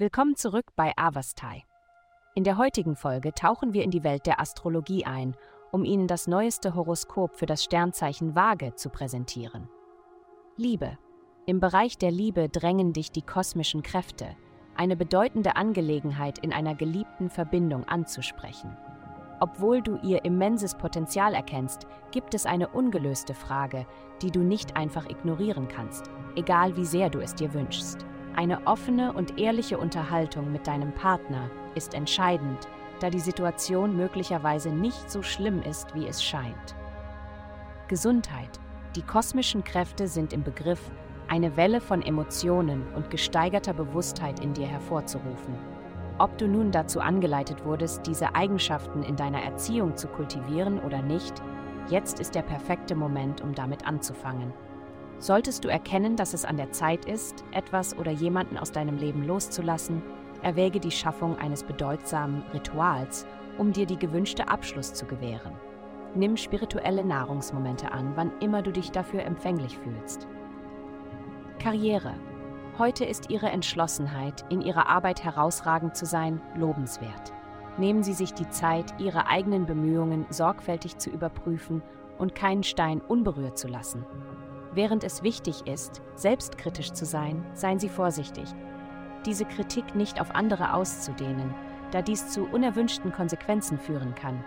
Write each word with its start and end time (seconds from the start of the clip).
Willkommen 0.00 0.34
zurück 0.34 0.64
bei 0.76 0.94
Avastai. 0.96 1.62
In 2.34 2.42
der 2.42 2.56
heutigen 2.56 2.96
Folge 2.96 3.34
tauchen 3.34 3.74
wir 3.74 3.84
in 3.84 3.90
die 3.90 4.02
Welt 4.02 4.24
der 4.24 4.40
Astrologie 4.40 5.04
ein, 5.04 5.36
um 5.72 5.84
Ihnen 5.84 6.06
das 6.06 6.26
neueste 6.26 6.74
Horoskop 6.74 7.36
für 7.36 7.44
das 7.44 7.62
Sternzeichen 7.62 8.34
Waage 8.34 8.74
zu 8.76 8.88
präsentieren. 8.88 9.68
Liebe. 10.56 10.96
Im 11.44 11.60
Bereich 11.60 11.98
der 11.98 12.10
Liebe 12.10 12.48
drängen 12.48 12.94
dich 12.94 13.12
die 13.12 13.20
kosmischen 13.20 13.82
Kräfte, 13.82 14.34
eine 14.74 14.96
bedeutende 14.96 15.56
Angelegenheit 15.56 16.38
in 16.38 16.54
einer 16.54 16.74
geliebten 16.74 17.28
Verbindung 17.28 17.84
anzusprechen. 17.84 18.74
Obwohl 19.38 19.82
du 19.82 19.98
ihr 19.98 20.24
immenses 20.24 20.76
Potenzial 20.76 21.34
erkennst, 21.34 21.86
gibt 22.10 22.32
es 22.32 22.46
eine 22.46 22.68
ungelöste 22.68 23.34
Frage, 23.34 23.86
die 24.22 24.30
du 24.30 24.40
nicht 24.40 24.78
einfach 24.78 25.10
ignorieren 25.10 25.68
kannst, 25.68 26.06
egal 26.36 26.74
wie 26.78 26.86
sehr 26.86 27.10
du 27.10 27.20
es 27.20 27.34
dir 27.34 27.52
wünschst. 27.52 28.06
Eine 28.36 28.66
offene 28.66 29.12
und 29.12 29.38
ehrliche 29.38 29.78
Unterhaltung 29.78 30.52
mit 30.52 30.66
deinem 30.66 30.92
Partner 30.92 31.50
ist 31.74 31.94
entscheidend, 31.94 32.68
da 33.00 33.10
die 33.10 33.20
Situation 33.20 33.96
möglicherweise 33.96 34.70
nicht 34.70 35.10
so 35.10 35.22
schlimm 35.22 35.62
ist, 35.62 35.94
wie 35.94 36.06
es 36.06 36.22
scheint. 36.22 36.74
Gesundheit. 37.88 38.60
Die 38.96 39.02
kosmischen 39.02 39.64
Kräfte 39.64 40.06
sind 40.06 40.32
im 40.32 40.42
Begriff, 40.42 40.80
eine 41.28 41.56
Welle 41.56 41.80
von 41.80 42.02
Emotionen 42.02 42.82
und 42.94 43.10
gesteigerter 43.10 43.72
Bewusstheit 43.72 44.40
in 44.40 44.52
dir 44.52 44.66
hervorzurufen. 44.66 45.54
Ob 46.18 46.36
du 46.38 46.46
nun 46.46 46.70
dazu 46.70 47.00
angeleitet 47.00 47.64
wurdest, 47.64 48.06
diese 48.06 48.34
Eigenschaften 48.34 49.02
in 49.02 49.16
deiner 49.16 49.42
Erziehung 49.42 49.96
zu 49.96 50.06
kultivieren 50.08 50.80
oder 50.80 51.02
nicht, 51.02 51.40
jetzt 51.88 52.20
ist 52.20 52.34
der 52.34 52.42
perfekte 52.42 52.94
Moment, 52.94 53.40
um 53.40 53.54
damit 53.54 53.86
anzufangen. 53.86 54.52
Solltest 55.20 55.64
du 55.64 55.68
erkennen, 55.68 56.16
dass 56.16 56.32
es 56.32 56.46
an 56.46 56.56
der 56.56 56.72
Zeit 56.72 57.04
ist, 57.04 57.44
etwas 57.52 57.96
oder 57.96 58.10
jemanden 58.10 58.56
aus 58.56 58.72
deinem 58.72 58.96
Leben 58.96 59.22
loszulassen, 59.22 60.02
erwäge 60.42 60.80
die 60.80 60.90
Schaffung 60.90 61.36
eines 61.38 61.62
bedeutsamen 61.62 62.42
Rituals, 62.54 63.26
um 63.58 63.70
dir 63.72 63.84
die 63.84 63.98
gewünschte 63.98 64.48
Abschluss 64.48 64.94
zu 64.94 65.04
gewähren. 65.04 65.52
Nimm 66.14 66.38
spirituelle 66.38 67.04
Nahrungsmomente 67.04 67.92
an, 67.92 68.12
wann 68.16 68.32
immer 68.40 68.62
du 68.62 68.72
dich 68.72 68.92
dafür 68.92 69.22
empfänglich 69.22 69.76
fühlst. 69.78 70.26
Karriere. 71.58 72.14
Heute 72.78 73.04
ist 73.04 73.28
Ihre 73.28 73.50
Entschlossenheit, 73.50 74.46
in 74.48 74.62
Ihrer 74.62 74.88
Arbeit 74.88 75.22
herausragend 75.22 75.94
zu 75.96 76.06
sein, 76.06 76.40
lobenswert. 76.56 77.34
Nehmen 77.76 78.02
Sie 78.02 78.14
sich 78.14 78.32
die 78.32 78.48
Zeit, 78.48 78.98
Ihre 78.98 79.26
eigenen 79.26 79.66
Bemühungen 79.66 80.24
sorgfältig 80.30 80.96
zu 80.96 81.10
überprüfen 81.10 81.82
und 82.16 82.34
keinen 82.34 82.62
Stein 82.62 83.02
unberührt 83.02 83.58
zu 83.58 83.68
lassen. 83.68 84.06
Während 84.72 85.02
es 85.02 85.24
wichtig 85.24 85.66
ist, 85.66 86.00
selbstkritisch 86.14 86.92
zu 86.92 87.04
sein, 87.04 87.44
seien 87.54 87.80
Sie 87.80 87.88
vorsichtig. 87.88 88.48
Diese 89.26 89.44
Kritik 89.44 89.96
nicht 89.96 90.20
auf 90.20 90.34
andere 90.34 90.74
auszudehnen, 90.74 91.52
da 91.90 92.02
dies 92.02 92.28
zu 92.28 92.44
unerwünschten 92.44 93.12
Konsequenzen 93.12 93.78
führen 93.78 94.14
kann. 94.14 94.44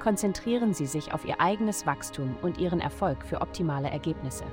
Konzentrieren 0.00 0.72
Sie 0.72 0.86
sich 0.86 1.12
auf 1.12 1.26
Ihr 1.26 1.38
eigenes 1.40 1.86
Wachstum 1.86 2.34
und 2.40 2.58
Ihren 2.58 2.80
Erfolg 2.80 3.24
für 3.26 3.42
optimale 3.42 3.90
Ergebnisse. 3.90 4.44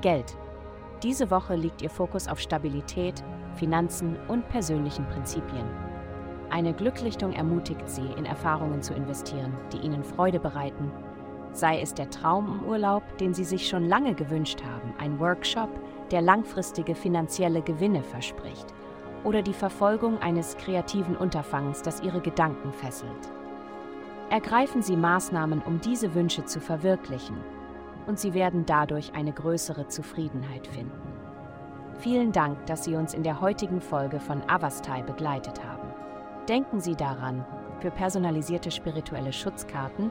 Geld. 0.00 0.36
Diese 1.02 1.30
Woche 1.30 1.56
liegt 1.56 1.82
Ihr 1.82 1.90
Fokus 1.90 2.28
auf 2.28 2.38
Stabilität, 2.38 3.24
Finanzen 3.56 4.16
und 4.28 4.48
persönlichen 4.48 5.06
Prinzipien. 5.08 5.66
Eine 6.50 6.72
Glücklichtung 6.72 7.32
ermutigt 7.32 7.88
Sie, 7.88 8.06
in 8.16 8.26
Erfahrungen 8.26 8.80
zu 8.80 8.94
investieren, 8.94 9.56
die 9.72 9.78
Ihnen 9.78 10.04
Freude 10.04 10.38
bereiten 10.38 10.92
sei 11.52 11.80
es 11.80 11.94
der 11.94 12.10
Traum 12.10 12.60
im 12.60 12.68
Urlaub, 12.68 13.02
den 13.18 13.34
Sie 13.34 13.44
sich 13.44 13.68
schon 13.68 13.88
lange 13.88 14.14
gewünscht 14.14 14.62
haben, 14.64 14.94
ein 14.98 15.18
Workshop, 15.18 15.70
der 16.10 16.22
langfristige 16.22 16.94
finanzielle 16.94 17.62
Gewinne 17.62 18.02
verspricht, 18.02 18.66
oder 19.24 19.42
die 19.42 19.52
Verfolgung 19.52 20.18
eines 20.18 20.56
kreativen 20.56 21.16
Unterfangs, 21.16 21.82
das 21.82 22.02
Ihre 22.02 22.20
Gedanken 22.20 22.72
fesselt. 22.72 23.32
Ergreifen 24.30 24.82
Sie 24.82 24.96
Maßnahmen, 24.96 25.60
um 25.62 25.80
diese 25.80 26.14
Wünsche 26.14 26.44
zu 26.44 26.60
verwirklichen, 26.60 27.36
und 28.06 28.18
Sie 28.18 28.34
werden 28.34 28.64
dadurch 28.66 29.14
eine 29.14 29.32
größere 29.32 29.88
Zufriedenheit 29.88 30.66
finden. 30.66 31.20
Vielen 31.98 32.32
Dank, 32.32 32.64
dass 32.66 32.84
Sie 32.84 32.94
uns 32.94 33.12
in 33.12 33.22
der 33.22 33.40
heutigen 33.40 33.80
Folge 33.80 34.20
von 34.20 34.42
Avastai 34.48 35.02
begleitet 35.02 35.62
haben. 35.64 35.88
Denken 36.48 36.80
Sie 36.80 36.96
daran, 36.96 37.44
für 37.80 37.90
personalisierte 37.90 38.70
spirituelle 38.70 39.32
Schutzkarten 39.32 40.10